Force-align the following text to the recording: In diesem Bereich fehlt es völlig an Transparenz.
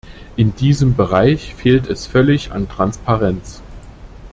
In 0.35 0.55
diesem 0.55 0.95
Bereich 0.95 1.53
fehlt 1.53 1.85
es 1.87 2.07
völlig 2.07 2.51
an 2.53 2.67
Transparenz. 2.67 3.61